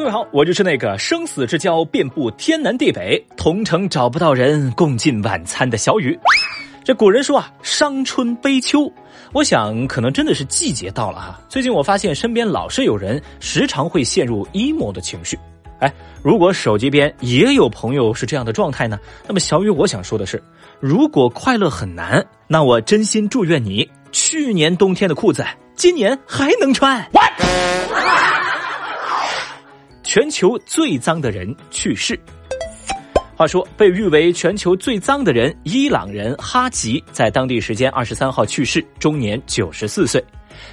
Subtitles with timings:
[0.00, 6.18] 各位好，我就是那个生死之交遍布天南地北，同城找不到人共进晚餐的小雨。
[6.82, 8.90] 这古人说啊，伤春悲秋，
[9.34, 11.38] 我想可能真的是季节到了哈。
[11.50, 15.38] 最近我发现身边老是有人时常会陷入 emo 的情绪。
[15.80, 15.92] 哎，
[16.22, 18.98] 如果手机边也有朋友是这样的状态呢？
[19.28, 20.42] 那么小雨，我想说的是，
[20.80, 25.44] 如果快乐很难，那我真心祝愿你，去年冬天的裤子
[25.76, 27.06] 今年还能穿。
[30.12, 32.18] 全球最脏的人去世。
[33.36, 40.20] 话说，被誉为全球最脏的人，伊朗人哈吉在当地时间二十三号去世，终年九十四岁。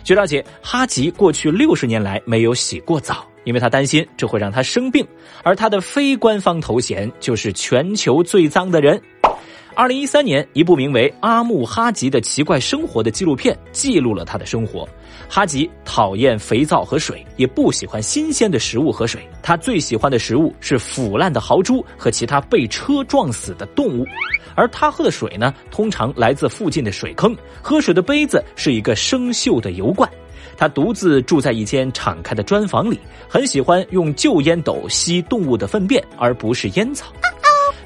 [0.03, 5.07] 据了解，哈吉过去六十年来没有洗过澡，因为他担心这会让他生病。
[5.43, 8.99] 而他的非官方头衔就是全球最脏的人。
[9.77, 14.89] 二零一三年，一部名为《阿木哈吉的奇怪生活》的纪录片记录了他的生活。
[15.29, 19.21] 哈吉讨厌肥皂和水，也不喜欢新鲜的食物和水。
[19.43, 24.03] 他最喜欢的食物是腐烂的豪猪和其他被车撞死的动物。
[24.55, 27.37] 而他喝的水呢，通常来自附近的水坑。
[27.61, 30.09] 喝水的杯子是一个生锈的油罐。
[30.57, 32.99] 他独自住在一间敞开的砖房里，
[33.29, 37.13] 很喜欢用旧烟斗吸动物的粪便，而不是烟草。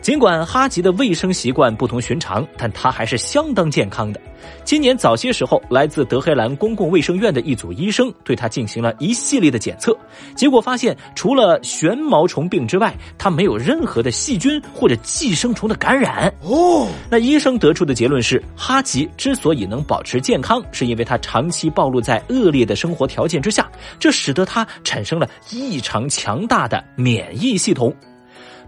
[0.02, 4.20] 尽管哈吉的卫生习惯不同寻常，但他还是相当健康的。
[4.64, 9.96] 今年早些时候，来自德黑兰公共卫生院的一组医生对他进行了一系列的检测，
[10.36, 16.34] 结果发现，除了旋毛虫病之外，他没有任何的细菌或者寄生虫的感染。
[16.42, 27.96] 哦，那医生得出的结论是，哈吉之所以能保持健康，是因为他长期暴露在恶劣的生活条件之下，这使得他产生了异常强大的免疫系统。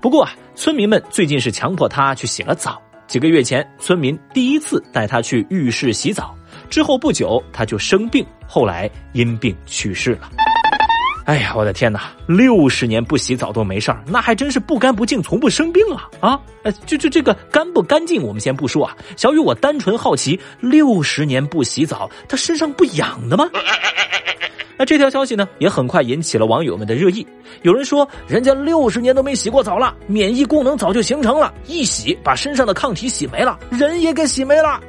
[0.04, 2.78] 不过啊，村民们最近是强迫他去洗了澡。
[3.08, 6.36] 几个月前，村民第一次带他去浴室洗澡，
[6.70, 10.30] 之后不久他就生病，后来因病去世了。
[11.23, 12.12] 哎呀，我的天哪！
[12.28, 16.10] 六十年不洗澡都没事儿，那还真是不干不净，从不生病啊！
[16.20, 18.94] 啊，呃，就就这个干不干净，我们先不说啊。
[19.16, 23.50] 小雨，我单纯好奇，六十年不洗澡，他身上不痒的吗？
[24.78, 27.26] 那这条消息呢，也很快引起了网友们的热议。
[27.61, 34.82] 有人说，人家六十年都没洗过澡了，免疫功能早就形成了，一洗把身上的抗体洗没了，人也给洗没了。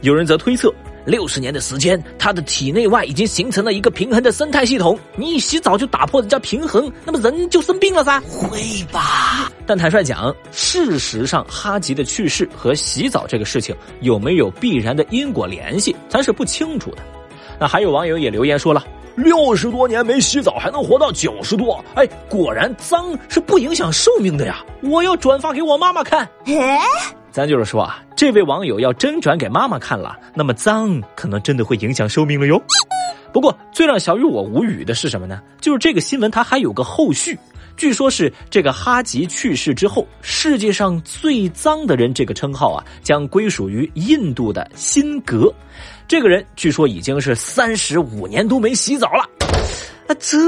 [0.00, 0.72] 有人则推测，
[1.04, 8.20] 六十年的时间，他的体内外已经形成了一个平衡的生态系统，你一洗澡就打破人家平衡，那么人就生病了噻？
[8.20, 8.58] 会
[8.90, 9.52] 吧？
[9.66, 16.98] 但坦率讲，事实上，哈吉的去世和洗澡这个事情有没有必然的因果联系，咱是不清楚的。
[17.58, 18.84] 那还有网友也留言说了，
[19.16, 24.64] 六十多年没洗澡还能活到九十多，哎，果然脏是不影响寿命的呀！
[24.82, 26.28] 我要转发给我妈妈看。
[27.30, 32.60] 咱就是说啊，这位网友要真转给妈妈看了，那么脏可能真的会影响寿命了哟。
[33.32, 35.40] 不过最让小雨我无语的是什么呢？
[35.60, 37.38] 就是这个新闻它还有个后续，
[37.76, 45.52] 据说是这个哈吉去世之后，世界上最脏的人这个称号啊，将归属于印度的辛格。
[46.08, 49.28] 这个人据说已经是三十五年都没洗澡了，
[50.06, 50.38] 啊，这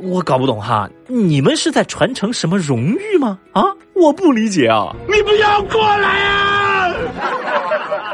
[0.00, 3.36] 我搞不懂哈，你们是在传承什么荣誉吗？
[3.50, 3.64] 啊，
[3.94, 4.94] 我不理解啊！
[5.08, 6.94] 你不要过来啊！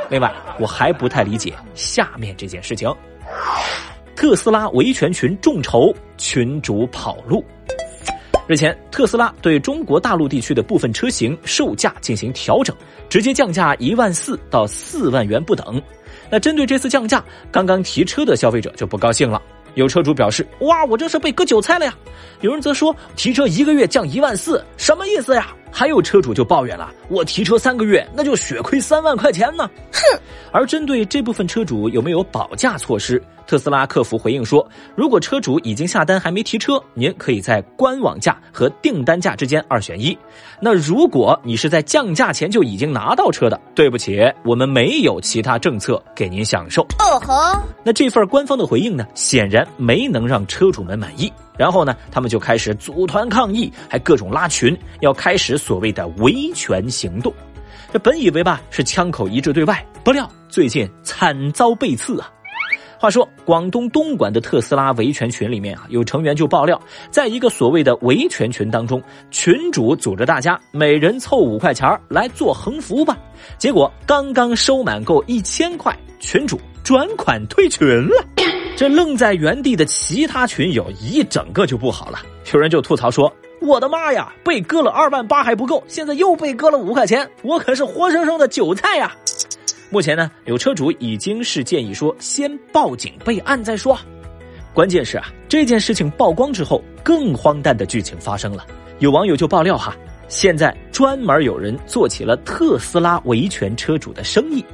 [0.08, 2.90] 另外，我还不太理解下面这件事情：
[4.16, 7.44] 特斯拉维权群众筹，群主跑路。
[8.46, 12.74] 日前，特斯拉对中国大陆地区的部分车型售价进行调整，
[13.10, 15.80] 直接降价一万四到四万元不等。
[16.32, 19.42] 那针对这次降价，刚刚提车的消费者就不高兴了。
[19.74, 21.94] 有车主表示：“哇，我这是被割韭菜了呀！”
[22.40, 30.18] 有人则说：“提车一个月降一万四，什么意思呀？”还有车主就抱怨了：“我提车三个月，那就血亏三万块钱呢！”哼。
[30.52, 33.22] 而针对这部分车主有没有保价措施？
[33.46, 34.66] 特斯拉客服回应说
[34.96, 40.16] ：“如果车主已经下单还没提车，您可以在官网价和订单价之间二选一。
[40.60, 51.32] 那如果你是在降价前就已经拿到车的，对不起，我们没有其他政策给您享受。”哦吼，那这份官方的回应呢，显然没能让车主们满意。
[51.58, 57.32] 然后呢，他们就开始组团抗议，还各种拉群，要开始所谓的维权行动。
[57.92, 62.30] 这本以为吧是枪口一致对外，不料最近惨遭背刺啊。
[63.02, 73.18] 话说，广东东莞的特斯拉维权群里面啊，有成员就爆料，在一个所谓的维权群当中，群主组织大家每人凑五块钱来做横幅吧。
[73.58, 78.24] 结果刚刚收满够一千块，群主转款退群了。
[78.76, 82.20] 这愣在原地的其他群友一整个就不好了，
[82.54, 89.10] 有人就吐槽说：“我的妈呀，被割了二万八还不够，现在又被割了五块钱，我可是活生生的韭菜呀！”
[89.92, 93.94] 目前呢，有车主已经是建议说，先报警备案再说。
[94.72, 98.66] 关键是啊，这件事情曝光之后，更荒诞的剧情发生了。
[99.00, 99.94] 有网友就爆料哈，
[100.28, 104.64] 现在专门有人做起了特斯拉维权车主的生意，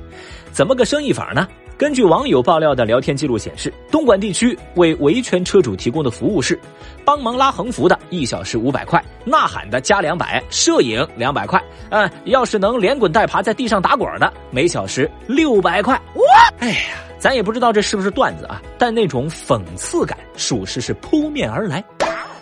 [0.52, 1.48] 怎么个生意法呢？
[1.78, 6.58] 根据网友爆料的聊天记录显示，东莞地区为维权车主提供的服务是：
[7.04, 11.62] 帮忙拉横幅的，一小时五百块；呐喊的加两百；摄影两百块。
[11.90, 15.94] 嗯，要是能连滚带爬在地上打滚的，每小时六百块。
[16.16, 16.24] 哇！
[16.58, 21.84] 哎呀，咱也不知道这是不是段子啊，但那种讽刺感，属实是扑面而来。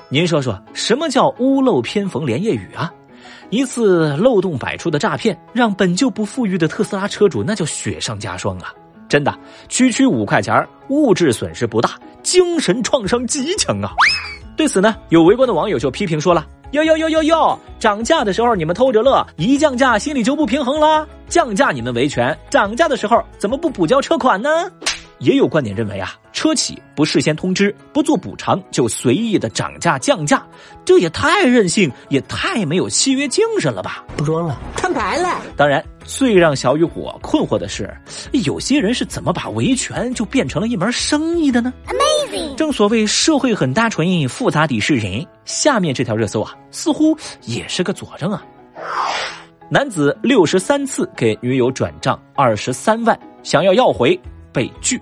[0.08, 2.90] 您说说，什么叫屋漏偏逢连夜雨啊？
[3.50, 8.72] 一次漏洞百出的诈骗，让本就不富裕的特斯拉车主那叫雪上加霜啊！
[9.08, 9.34] 真的，
[9.68, 11.90] 区区五块钱物质损失不大，
[12.22, 13.90] 精神创伤极强啊！
[14.56, 21.06] 对此呢，有围观的网友就批评说了：“哟哟哟哟哟，涨价的时候你们偷着乐，一降价心里就不平衡了。
[21.28, 24.50] 降价你们维权，涨价的时候怎么不补交车款呢？”
[25.18, 30.46] 也有观点认为啊，车企不事先通知、不做补偿就随意的涨价降价，
[30.84, 34.04] 这也太任性，也太没有契约精神了吧？
[34.14, 35.40] 不装了，摊牌了。
[35.56, 37.92] 当然，最让小雨我困惑的是，
[38.44, 42.54] 有些人是怎么把维权就变成了一门生意的呢？Amazing！
[42.54, 45.26] 正所谓社会很单纯，复杂的是人。
[45.44, 48.44] 下面这条热搜啊，似乎也是个佐证啊。
[49.68, 54.18] 男子六十三次给女友转账二十三万，想要要回。
[54.52, 54.98] 被拒。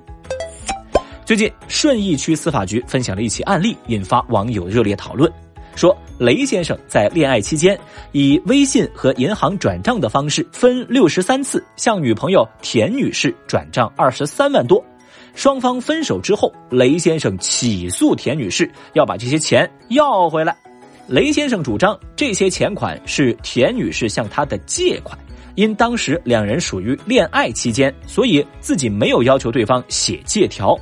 [1.24, 5.32] 最近，顺义区司法局分享了一起案例，引发网友热烈讨论。
[5.74, 7.78] 说雷先生在恋爱期间，
[8.12, 14.84] 以微信和银行转账的方式，分六十三次向女朋友田女士转账二十三万多。
[15.34, 20.56] 双方分手之后，雷先生起诉田女士，要把这些钱要回来。
[21.08, 25.18] 雷先生主张，这些钱款是田女士向他的借款。
[25.56, 30.76] 因当时两人属于恋爱期间，所以自己没有要求对方写借条，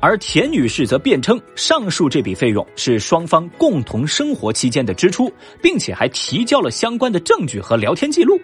[0.00, 5.30] 而田女士则辩称上述这笔费用是双方共同生活期间的支出，
[5.62, 8.40] 并且还提交了相关的证据和聊天记录。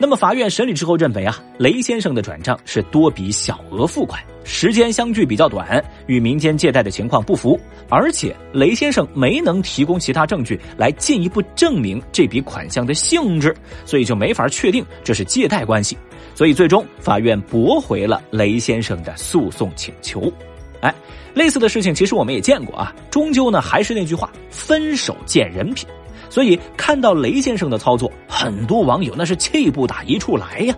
[0.00, 7.58] 那么法院审理之后认为啊，雷先生的转账是多笔小额付款，时间相距比较短，与民间借贷的情况不符，
[7.88, 13.52] 而且雷先生没能提供其他证据来进一步证明这笔款项的性质，
[13.84, 15.98] 所以就没法确定这是借贷关系，
[16.32, 20.32] 所以最终法院驳回了雷先生的诉讼请求。
[20.80, 20.94] 哎，
[21.34, 25.88] 类似的事情其实我们也见过啊，终究呢还是那句话，分手见人品。
[26.30, 30.74] 所以看到雷先生的操作，很多网友那是气不打一处来呀。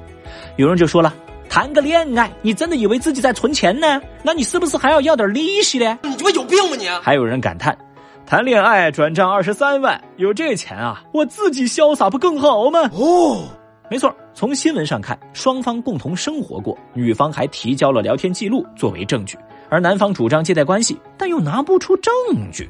[0.57, 1.13] 有人就说了
[1.51, 4.01] ：“谈个恋爱，你真的以为自己在存钱呢？
[4.23, 5.99] 那你是不是还要要点利息呢？
[6.05, 7.77] 你他妈有病吗你！”还有人感叹
[8.25, 13.49] ：“谈恋爱转账二十三万，有这钱啊，我自己潇洒不更好吗？”哦，
[13.91, 19.37] 没错，从新闻上看，双方共同生活过，女方还提交了聊天记录作为证据，
[19.71, 22.13] 而男方主张借贷关系，但又拿不出证
[22.53, 22.69] 据。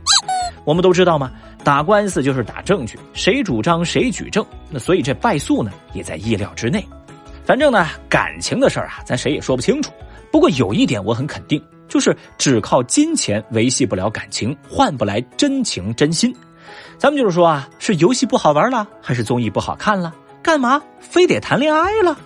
[0.65, 1.33] 我们都知道吗？
[1.65, 6.87] 打官司就是打证据，谁主张谁举证，那所以这败诉呢也在意料之内。
[7.45, 9.91] 反正呢，感情的事儿啊，咱谁也说不清楚。
[10.31, 16.35] 不过有一点我很肯定，就是只靠金钱维系不了感情，换不来真情真心。
[16.99, 20.15] 咱们就是说啊，是游戏不好玩了，还是综艺不好看了？
[20.43, 22.17] 干嘛非得谈恋爱了？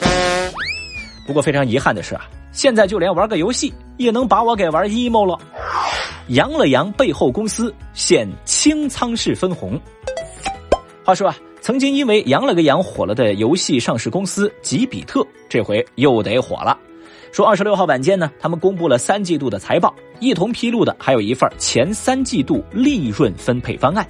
[1.26, 5.38] 不过非常遗憾的是啊，现在就连玩个游戏也能把我给玩 emo 了。
[6.28, 9.78] 扬了扬背后公司现清仓式分红。
[11.04, 16.78] 话说啊，曾经因为扬了个扬火了的游戏上市公司吉比特，这回又得火了。
[17.32, 24.08] 说二十六号晚间呢，他们公布了三季度的财报，一同披露的还有一份前三季度利润分配方案。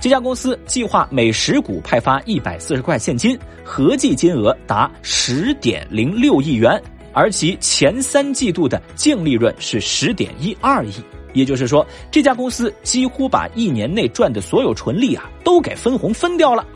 [0.00, 10.94] 这家公司计划每十股派发一百四十块现金，合计金额达十点零六亿元，而其前三季度的净利润是十点一二亿。
[11.34, 16.66] 也就是说，这家公司几乎把一年内赚的所有纯利啊，都给分红分掉了。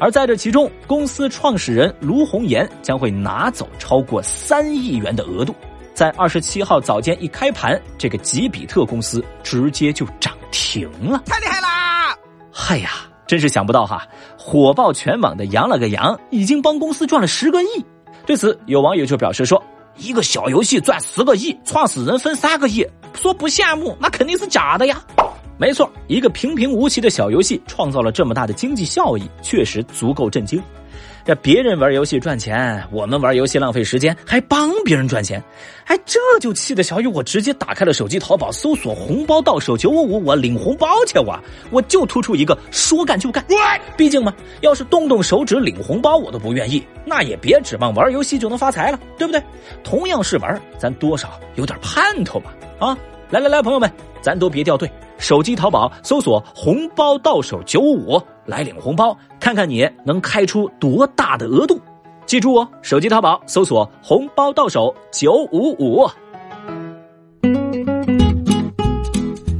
[0.00, 5.54] 而在这其中，公司创始人卢红岩将会拿走超过三亿元的额度。
[5.94, 12.14] 在二十七号早间一开盘，这个吉比特公司直接就涨停了，太厉害啦！
[12.52, 12.90] 嗨呀，
[13.26, 14.06] 真是想不到哈，
[14.36, 17.66] 火爆全网的羊了个羊，已经帮公司赚了十个亿。
[18.28, 19.60] 对此，有网友就表示说。
[19.96, 25.02] 一个小游戏赚十个亿，创始人分三个亿，说不羡慕那肯定是假的呀。
[25.56, 30.62] 没错，一个平平无奇的小游戏创造了这么大的经济效益，确实足够震惊。
[31.28, 35.44] 这别人玩游戏赚钱，我们玩游戏浪费时间，还帮别人赚钱，
[35.84, 41.38] 哎，这就气得小雨我直接打开了手机淘宝，搜索红包到手九五五，我领红包去我，
[41.70, 43.44] 我就突出一个说干就干。
[43.94, 44.32] 毕竟嘛，
[44.62, 49.42] 要是动动手指领红包我都不愿意，那也别指望玩游戏就能发财了，对不对？
[49.84, 52.96] 同样是玩，咱多少有点盼头吧，啊。
[53.28, 53.92] 来来来，朋友们，
[54.22, 61.80] 咱都别掉队，手机淘宝搜索“红包到手九五五”来领红包，看看你能开出多大的额度。
[62.24, 66.08] 记住哦，手机淘宝搜索“红包到手九五五”。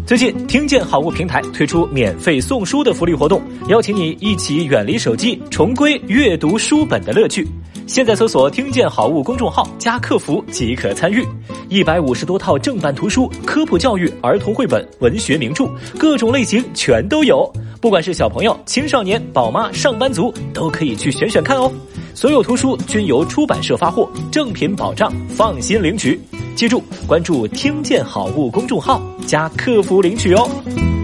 [0.06, 7.46] 最近，听见好物平台推出免费送书的福利活动，邀请你一起远离手机，重归阅读书本的乐趣。
[7.86, 11.22] 现在搜索“听见好物”公众号加客服即可参与，
[11.68, 17.50] 一百五十多套正版图书、科普教育、儿童绘本、文学名著，各种类型全都有。
[17.80, 21.70] 不管是小朋友、青少年、宝妈、上班族，都可以去选选看哦。
[22.14, 26.18] 所有图书均由出版社发货，正品保障，放心领取。
[26.56, 30.97] 记住，关注“听见好物”公众号，加客服领取哦。